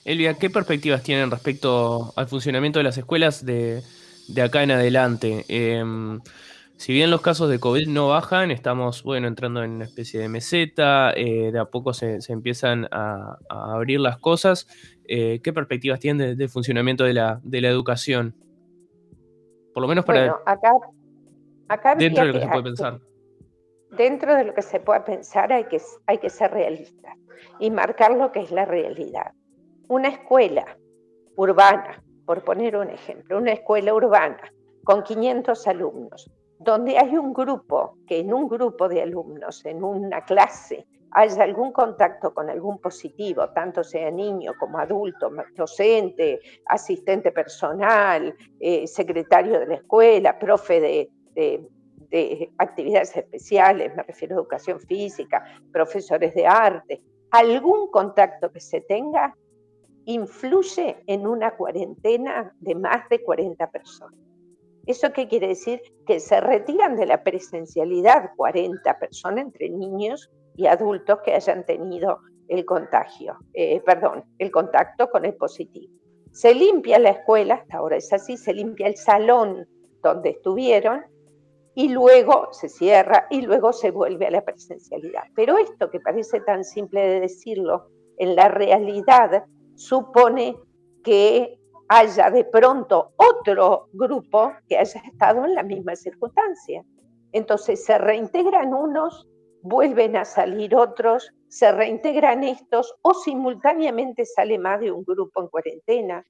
Elvia, 0.06 0.36
¿qué 0.36 0.50
perspectivas 0.50 1.04
tienen 1.04 1.30
respecto 1.32 2.14
al 2.16 2.28
funcionamiento 2.28 2.80
de 2.80 2.84
las 2.84 2.98
escuelas 2.98 3.46
de, 3.46 3.84
acá 4.42 4.64
en 4.64 4.72
adelante? 4.72 5.46
Em, 5.48 6.20
si 6.78 6.94
bien 6.94 7.10
los 7.10 7.22
casos 7.22 7.50
de 7.50 7.60
COVID 7.60 7.88
no 7.88 8.10
bajan, 8.10 8.52
estamos 8.52 9.04
bueno 9.04 9.28
entrando 9.28 9.64
en 9.64 9.72
una 9.72 9.86
especie 9.86 10.20
de 10.20 10.30
meseta, 10.30 11.12
eh, 11.16 11.52
de 11.52 11.60
a 11.60 11.66
poco 11.66 11.94
se, 11.94 12.20
empiezan 12.30 12.88
a, 12.92 13.38
abrir 13.50 14.00
las 14.00 14.18
cosas. 14.18 14.68
Eh, 15.08 15.42
¿Qué 15.44 15.54
perspectivas 15.54 16.00
tienen 16.00 16.38
del 16.38 16.50
funcionamiento 16.50 17.04
de 17.04 17.14
la, 17.14 17.40
de 17.44 17.62
la 17.62 17.70
educación? 17.70 18.36
Por 19.74 19.82
lo 19.82 19.88
menos 19.88 20.06
para... 20.06 20.20
Bueno, 20.20 20.38
acá 20.46 20.72
dentro 21.98 22.26
de 22.26 22.34
lo 22.34 22.34
que, 22.34 22.40
se 22.40 22.48
puede 22.48 22.64
pensar. 22.64 23.00
Dentro 23.92 24.36
de 24.36 24.44
lo 24.44 24.54
que 24.54 24.62
se 24.62 24.80
puede 24.80 25.00
pensar 25.02 25.52
hay 25.52 25.66
que, 25.66 25.82
hay 26.06 26.18
que 26.18 26.30
ser 26.30 26.52
realista 26.52 27.16
y 27.60 27.72
marcar 27.72 28.12
lo 28.12 28.32
que 28.32 28.42
es 28.42 28.52
la 28.52 28.66
realidad. 28.66 29.32
Una 29.88 30.10
escuela 30.10 30.78
urbana, 31.36 32.04
por 32.26 32.44
poner 32.44 32.76
un 32.76 32.90
ejemplo, 32.90 33.38
una 33.38 33.54
escuela 33.54 33.94
urbana 33.94 34.52
con 34.84 35.04
500 35.04 35.68
alumnos, 35.68 36.30
donde 36.60 36.98
hay 36.98 37.18
un 37.18 37.34
grupo, 37.34 37.98
que 38.08 38.20
en 38.20 38.34
un 38.34 38.48
grupo 38.48 38.90
de 38.90 39.02
alumnos, 39.02 39.66
en 39.66 39.84
una 39.84 40.24
clase, 40.26 40.86
haya 41.12 41.44
algún 41.44 41.72
contacto 41.72 42.34
con 42.34 42.50
algún 42.50 42.80
positivo, 42.80 43.50
tanto 43.50 43.84
sea 43.84 44.12
niño 44.12 44.54
como 44.60 44.78
adulto, 44.78 45.32
docente, 45.56 46.40
asistente 46.66 47.32
personal, 47.32 48.36
eh, 48.60 48.86
secretario 48.88 49.60
de 49.60 49.68
la 49.68 49.76
escuela, 49.76 50.38
profe 50.38 50.80
de, 50.80 51.10
de, 51.38 52.52
actividades 52.58 53.16
especiales, 53.16 53.96
me 53.96 54.04
refiero 54.04 54.36
a 54.36 54.40
educación 54.40 54.80
física, 54.80 55.44
profesores 55.72 56.34
de 56.34 56.46
arte, 56.46 57.02
algún 57.32 57.92
contacto 57.92 58.52
que 58.52 58.60
se 58.60 58.82
tenga 58.82 59.36
influye 60.06 61.04
en 61.06 61.28
una 61.28 61.58
cuarentena 61.58 62.56
de 62.60 62.76
más 62.76 63.10
de 63.10 63.22
40 63.22 63.70
personas. 63.72 64.20
¿Eso 64.86 65.12
qué 65.12 65.28
quiere 65.28 65.50
decir? 65.50 65.82
Que 66.06 66.22
se 66.22 66.40
retiran 66.40 66.96
de 66.96 67.08
la 67.08 67.22
presencialidad 67.24 68.32
40 68.38 69.00
personas 69.00 69.46
entre 69.46 69.70
niños 69.70 70.32
y 70.56 70.68
adultos 70.68 71.20
que 71.26 71.34
hayan 71.34 71.66
tenido 71.66 72.20
el 72.48 72.64
contagio, 72.64 73.38
eh, 73.54 73.82
perdón, 73.82 74.24
el 74.40 74.50
contacto 74.50 75.10
con 75.10 75.26
el 75.26 75.36
positivo. 75.36 75.94
Se 76.32 76.56
limpia 76.56 77.00
la 77.00 77.10
escuela, 77.10 77.56
hasta 77.56 77.78
ahora 77.78 77.98
es 77.98 78.14
así, 78.14 78.38
se 78.38 78.54
limpia 78.54 78.88
el 78.88 78.96
salón 78.96 79.68
donde 80.02 80.30
estuvieron 80.30 81.04
y 81.78 81.90
luego 81.90 82.52
se 82.54 82.70
cierra 82.70 83.28
y 83.30 83.42
luego 83.44 83.72
se 83.72 83.92
vuelve 83.92 84.26
a 84.26 84.32
la 84.32 84.42
presencialidad. 84.42 85.26
Pero 85.36 85.60
esto 85.60 85.92
que 85.92 86.00
parece 86.00 86.42
tan 86.42 86.64
simple 86.64 87.02
de 87.02 87.20
decirlo, 87.20 87.92
en 88.18 88.36
la 88.36 88.48
realidad 88.48 89.46
supone 89.76 90.58
que 91.04 91.60
haya 91.88 92.32
de 92.32 92.46
pronto 92.46 93.12
otro 93.18 93.90
grupo 93.94 94.54
que 94.68 94.80
haya 94.80 95.00
estado 95.02 95.46
en 95.46 95.54
la 95.54 95.62
misma 95.62 95.96
circunstancia. 95.96 96.84
Entonces 97.32 97.86
se 97.86 98.00
reintegran 98.00 98.74
unos 98.74 99.28
vuelven 99.62 100.18
a 100.18 100.26
salir 100.26 100.76
otros, 100.76 101.32
se 101.48 101.72
reintegran 101.72 102.44
estos 102.44 102.96
o 103.04 103.14
simultáneamente 103.14 104.26
sale 104.26 104.58
más 104.58 104.80
de 104.80 104.92
un 104.92 105.04
grupo 105.04 105.42
en 105.42 105.48
cuarentena. 105.50 106.26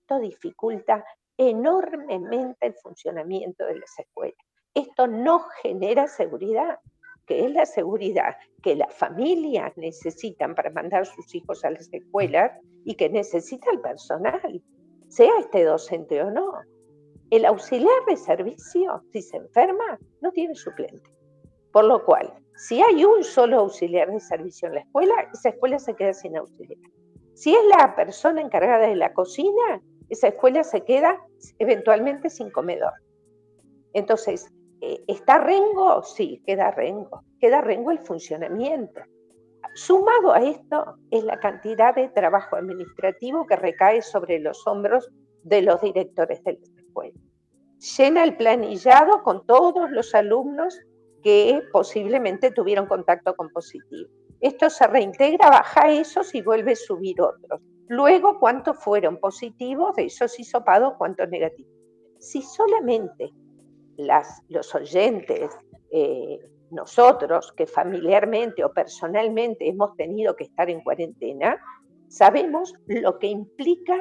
Esto 0.00 0.20
dificulta 0.20 1.04
enormemente 1.36 2.66
el 2.66 2.74
funcionamiento 2.74 3.66
de 3.66 3.80
las 3.80 3.98
escuelas. 3.98 4.51
Esto 4.74 5.06
no 5.06 5.40
genera 5.62 6.08
seguridad, 6.08 6.78
que 7.26 7.44
es 7.44 7.52
la 7.52 7.66
seguridad 7.66 8.36
que 8.62 8.74
las 8.74 8.92
familias 8.94 9.72
necesitan 9.76 10.54
para 10.54 10.70
mandar 10.70 11.02
a 11.02 11.04
sus 11.04 11.34
hijos 11.34 11.64
a 11.64 11.70
las 11.70 11.92
escuelas 11.92 12.52
y 12.84 12.94
que 12.94 13.10
necesita 13.10 13.70
el 13.70 13.80
personal, 13.80 14.62
sea 15.08 15.32
este 15.38 15.64
docente 15.64 16.22
o 16.22 16.30
no. 16.30 16.52
El 17.30 17.44
auxiliar 17.44 18.04
de 18.06 18.16
servicio, 18.16 19.02
si 19.12 19.22
se 19.22 19.36
enferma, 19.36 19.98
no 20.20 20.30
tiene 20.32 20.54
suplente. 20.54 21.10
Por 21.72 21.84
lo 21.84 22.04
cual, 22.04 22.32
si 22.56 22.82
hay 22.82 23.04
un 23.04 23.24
solo 23.24 23.60
auxiliar 23.60 24.10
de 24.10 24.20
servicio 24.20 24.68
en 24.68 24.74
la 24.74 24.80
escuela, 24.80 25.14
esa 25.32 25.50
escuela 25.50 25.78
se 25.78 25.94
queda 25.94 26.12
sin 26.12 26.36
auxiliar. 26.36 26.78
Si 27.34 27.54
es 27.54 27.64
la 27.76 27.94
persona 27.96 28.40
encargada 28.40 28.86
de 28.86 28.96
la 28.96 29.12
cocina, 29.14 29.82
esa 30.10 30.28
escuela 30.28 30.62
se 30.62 30.82
queda 30.82 31.18
eventualmente 31.58 32.28
sin 32.28 32.50
comedor. 32.50 32.92
Entonces, 33.94 34.52
¿está 35.06 35.38
rengo? 35.38 36.02
Sí, 36.02 36.42
queda 36.44 36.70
rengo. 36.70 37.22
Queda 37.38 37.60
rengo 37.60 37.90
el 37.90 38.00
funcionamiento. 38.00 39.00
Sumado 39.74 40.32
a 40.32 40.40
esto 40.40 40.96
es 41.10 41.24
la 41.24 41.38
cantidad 41.38 41.94
de 41.94 42.08
trabajo 42.08 42.56
administrativo 42.56 43.46
que 43.46 43.56
recae 43.56 44.02
sobre 44.02 44.38
los 44.38 44.66
hombros 44.66 45.08
de 45.44 45.62
los 45.62 45.80
directores 45.80 46.42
de 46.44 46.52
la 46.52 46.82
escuela. 46.82 47.20
Llena 47.96 48.24
el 48.24 48.36
planillado 48.36 49.22
con 49.22 49.46
todos 49.46 49.90
los 49.90 50.14
alumnos 50.14 50.78
que 51.22 51.62
posiblemente 51.72 52.50
tuvieron 52.50 52.86
contacto 52.86 53.34
con 53.34 53.50
positivo. 53.50 54.08
Esto 54.40 54.68
se 54.68 54.86
reintegra, 54.88 55.48
baja 55.48 55.90
esos 55.90 56.34
y 56.34 56.42
vuelve 56.42 56.72
a 56.72 56.76
subir 56.76 57.20
otros. 57.20 57.60
Luego, 57.88 58.38
cuántos 58.40 58.76
fueron 58.78 59.18
positivos 59.18 59.94
de 59.94 60.06
esos 60.06 60.38
hisopados, 60.38 60.94
cuántos 60.98 61.28
negativos. 61.28 61.72
Si 62.18 62.42
solamente 62.42 63.30
las, 63.96 64.42
los 64.48 64.74
oyentes, 64.74 65.50
eh, 65.90 66.38
nosotros 66.70 67.52
que 67.56 67.66
familiarmente 67.66 68.64
o 68.64 68.72
personalmente 68.72 69.68
hemos 69.68 69.94
tenido 69.96 70.34
que 70.34 70.44
estar 70.44 70.70
en 70.70 70.80
cuarentena, 70.80 71.60
sabemos 72.08 72.74
lo 72.86 73.18
que 73.18 73.28
implica, 73.28 73.98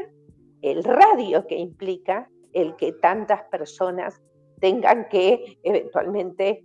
el 0.62 0.84
radio 0.84 1.46
que 1.48 1.56
implica 1.56 2.30
el 2.54 2.76
que 2.76 2.94
tantas 2.94 3.44
personas 3.46 4.22
tengan 4.60 5.08
que 5.10 5.58
eventualmente 5.64 6.64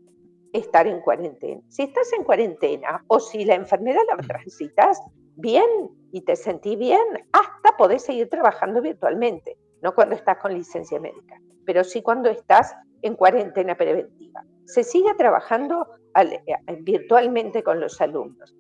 estar 0.53 0.87
en 0.87 1.01
cuarentena. 1.01 1.61
Si 1.69 1.83
estás 1.83 2.13
en 2.13 2.25
cuarentena 2.25 3.05
o 3.09 3.21
si 3.21 3.45
la 3.45 3.55
enfermedad 3.55 4.01
la 4.09 4.17
transitas 4.17 5.01
bien 5.37 5.91
y 6.13 6.23
te 6.23 6.37
sentís 6.37 6.79
bien, 6.79 7.07
hasta 7.33 7.77
podés 7.77 8.03
seguir 8.03 8.29
trabajando 8.29 8.81
virtualmente, 8.81 9.59
no 9.83 9.95
cuando 9.95 10.15
estás 10.15 10.39
con 10.39 10.55
licencia 10.55 11.01
médica, 11.01 11.41
pero 11.65 11.85
sí 11.85 12.03
cuando 12.03 12.31
estás 12.31 12.75
en 13.03 13.15
cuarentena 13.15 13.77
preventiva. 13.77 14.45
Se 14.65 14.83
sigue 14.83 15.15
trabajando 15.15 15.87
eh, 16.15 16.39
virtualmente 16.81 17.63
con 17.63 17.81
los 17.81 18.01
alumnos, 18.01 18.55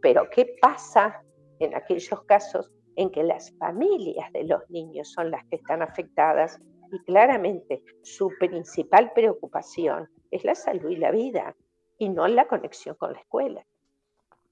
pero 0.00 0.28
¿qué 0.30 0.56
pasa 0.60 1.22
en 1.58 1.74
aquellos 1.74 2.22
casos 2.24 2.70
en 2.96 3.10
que 3.10 3.22
las 3.22 3.52
familias 3.58 4.32
de 4.32 4.44
los 4.44 4.68
niños 4.70 5.12
son 5.12 5.30
las 5.30 5.44
que 5.46 5.56
están 5.56 5.82
afectadas 5.82 6.60
y 6.90 6.98
claramente 7.04 7.82
su 8.02 8.30
principal 8.38 9.12
preocupación 9.12 10.08
es 10.30 10.44
la 10.44 10.54
salud 10.54 10.90
y 10.90 10.96
la 10.96 11.10
vida 11.10 11.54
y 11.98 12.08
no 12.08 12.26
la 12.28 12.46
conexión 12.46 12.96
con 12.96 13.12
la 13.12 13.20
escuela. 13.20 13.64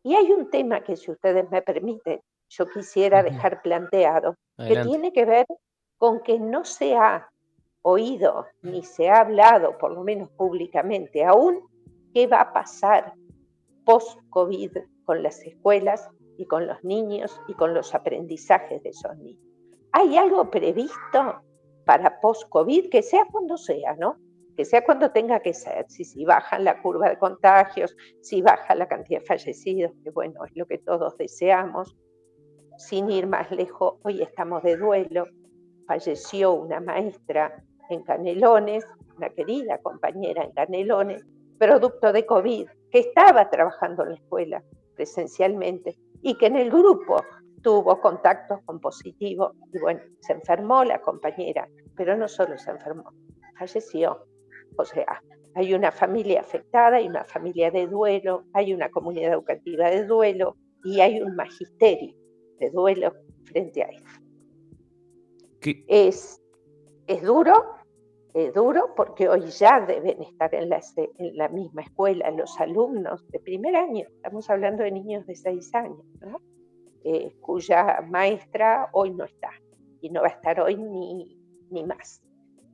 Y 0.02 0.14
hay 0.14 0.30
un 0.30 0.50
tema 0.50 0.82
que, 0.84 0.96
si 0.96 1.10
ustedes 1.10 1.50
me 1.50 1.62
permiten, 1.62 2.20
yo 2.48 2.66
quisiera 2.68 3.22
dejar 3.22 3.62
planteado, 3.62 4.36
que 4.56 4.82
tiene 4.84 5.12
que 5.12 5.24
ver 5.24 5.46
con 5.96 6.20
que 6.20 6.38
no 6.38 6.64
se 6.64 6.94
ha 6.94 7.28
oído 7.88 8.46
ni 8.62 8.82
se 8.82 9.08
ha 9.08 9.20
hablado, 9.20 9.78
por 9.78 9.92
lo 9.92 10.02
menos 10.02 10.28
públicamente 10.30 11.24
aún, 11.24 11.60
qué 12.12 12.26
va 12.26 12.40
a 12.40 12.52
pasar 12.52 13.14
post-COVID 13.84 14.72
con 15.04 15.22
las 15.22 15.40
escuelas 15.42 16.10
y 16.36 16.46
con 16.46 16.66
los 16.66 16.82
niños 16.82 17.40
y 17.46 17.54
con 17.54 17.74
los 17.74 17.94
aprendizajes 17.94 18.82
de 18.82 18.88
esos 18.88 19.16
niños. 19.18 19.40
¿Hay 19.92 20.16
algo 20.16 20.50
previsto 20.50 21.42
para 21.84 22.20
post-COVID, 22.20 22.90
que 22.90 23.02
sea 23.02 23.24
cuando 23.30 23.56
sea, 23.56 23.94
¿no? 23.94 24.16
Que 24.56 24.64
sea 24.64 24.84
cuando 24.84 25.12
tenga 25.12 25.38
que 25.38 25.54
ser, 25.54 25.86
si, 25.88 26.04
si 26.04 26.24
bajan 26.24 26.64
la 26.64 26.82
curva 26.82 27.08
de 27.08 27.18
contagios, 27.18 27.96
si 28.20 28.42
baja 28.42 28.74
la 28.74 28.88
cantidad 28.88 29.20
de 29.20 29.26
fallecidos, 29.26 29.92
que 30.02 30.10
bueno, 30.10 30.44
es 30.44 30.56
lo 30.56 30.66
que 30.66 30.78
todos 30.78 31.16
deseamos. 31.18 31.96
Sin 32.78 33.08
ir 33.10 33.28
más 33.28 33.48
lejos, 33.52 34.00
hoy 34.02 34.22
estamos 34.22 34.64
de 34.64 34.76
duelo, 34.76 35.24
falleció 35.86 36.52
una 36.54 36.80
maestra 36.80 37.62
en 37.90 38.02
Canelones, 38.02 38.84
una 39.16 39.30
querida 39.30 39.78
compañera 39.78 40.44
en 40.44 40.52
Canelones, 40.52 41.24
producto 41.58 42.12
de 42.12 42.26
COVID, 42.26 42.66
que 42.90 42.98
estaba 42.98 43.48
trabajando 43.50 44.02
en 44.04 44.10
la 44.10 44.14
escuela 44.16 44.62
presencialmente 44.94 45.96
y 46.22 46.36
que 46.36 46.46
en 46.46 46.56
el 46.56 46.70
grupo 46.70 47.22
tuvo 47.62 48.00
contactos 48.00 48.60
con 48.64 48.80
positivo 48.80 49.52
y 49.72 49.78
bueno, 49.78 50.00
se 50.20 50.34
enfermó 50.34 50.84
la 50.84 51.00
compañera, 51.00 51.68
pero 51.96 52.16
no 52.16 52.28
solo 52.28 52.56
se 52.58 52.70
enfermó, 52.70 53.12
falleció. 53.58 54.24
O 54.78 54.84
sea, 54.84 55.22
hay 55.54 55.74
una 55.74 55.90
familia 55.90 56.40
afectada, 56.40 56.98
hay 56.98 57.08
una 57.08 57.24
familia 57.24 57.70
de 57.70 57.86
duelo, 57.86 58.44
hay 58.52 58.74
una 58.74 58.90
comunidad 58.90 59.32
educativa 59.32 59.90
de 59.90 60.04
duelo 60.04 60.56
y 60.84 61.00
hay 61.00 61.20
un 61.20 61.34
magisterio 61.34 62.14
de 62.58 62.70
duelo 62.70 63.14
frente 63.44 63.82
a 63.82 63.86
esto. 63.86 64.10
Es, 65.88 66.40
es 67.06 67.22
duro, 67.22 67.75
es 68.36 68.52
duro 68.52 68.92
porque 68.94 69.30
hoy 69.30 69.46
ya 69.46 69.80
deben 69.80 70.20
estar 70.22 70.54
en 70.54 70.68
la, 70.68 70.78
en 70.96 71.36
la 71.38 71.48
misma 71.48 71.80
escuela 71.80 72.30
los 72.32 72.60
alumnos 72.60 73.26
de 73.28 73.40
primer 73.40 73.74
año, 73.74 74.06
estamos 74.14 74.50
hablando 74.50 74.82
de 74.82 74.92
niños 74.92 75.26
de 75.26 75.34
seis 75.34 75.74
años, 75.74 76.04
¿no? 76.20 76.42
Eh, 77.02 77.34
cuya 77.40 78.02
maestra 78.06 78.90
hoy 78.92 79.14
no 79.14 79.24
está 79.24 79.50
y 80.02 80.10
no 80.10 80.20
va 80.20 80.26
a 80.26 80.32
estar 80.32 80.60
hoy 80.60 80.76
ni, 80.76 81.40
ni 81.70 81.84
más. 81.84 82.20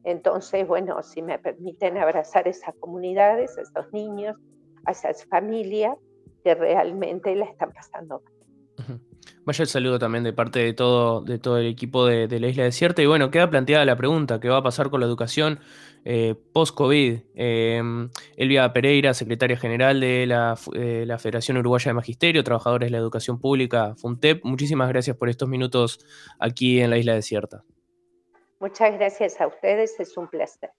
Entonces, 0.03 0.67
bueno, 0.67 1.01
si 1.05 1.23
me 1.23 1.39
permiten 1.39 1.97
abrazar 1.97 2.49
esas 2.49 2.75
comunidades, 2.81 3.57
a 3.57 3.61
esos 3.61 3.93
niños, 3.93 4.37
a 4.85 4.91
esas 4.91 5.25
familias 5.27 5.97
que 6.43 6.57
realmente 6.57 7.37
la 7.37 7.45
están 7.45 7.73
pasando 7.73 8.21
mal. 8.21 9.01
Vaya 9.45 9.63
el 9.63 9.69
saludo 9.69 9.99
también 9.99 10.23
de 10.23 10.33
parte 10.33 10.61
de 10.61 10.73
todo, 10.73 11.21
de 11.23 11.39
todo 11.39 11.59
el 11.59 11.67
equipo 11.67 12.07
de, 12.07 12.29
la 12.39 12.47
Isla 12.47 12.63
Desierta. 12.63 13.03
Y 13.03 13.07
bueno, 13.07 13.31
queda 13.33 13.51
planteada 13.51 13.85
la 13.85 13.97
pregunta, 13.97 14.39
¿qué 14.39 14.49
va 14.49 14.59
a 14.59 14.63
pasar 14.63 14.89
con 14.89 15.01
la 15.01 15.07
educación 15.07 15.59
eh, 16.05 16.37
post-COVID? 16.53 17.19
Em, 17.35 18.09
Elvia 18.37 18.73
Pereira, 18.73 19.15
secretaria 19.15 19.57
general 19.57 19.99
de 19.99 20.27
la, 20.27 20.57
eh, 20.75 21.05
la, 21.07 21.19
Federación 21.19 21.57
Uruguaya 21.57 21.91
de 21.91 21.95
Magisterio, 21.95 22.45
trabajadores 22.45 22.87
de 22.87 22.93
la 22.93 22.99
educación 22.99 23.41
pública, 23.41 23.97
FUNTEP, 23.97 24.45
muchísimas 24.45 24.89
gracias 24.89 25.17
por 25.17 25.29
estos 25.29 25.49
minutos 25.49 25.99
aquí 26.39 26.81
en 26.81 26.91
la 26.91 26.99
Isla 26.99 27.15
Desierta. 27.15 27.65
Muchas 28.61 28.95
gracias 28.95 29.41
a 29.41 29.49
ustedes, 29.49 29.99
es 29.99 30.17
un 30.17 30.29
placer. 30.29 30.71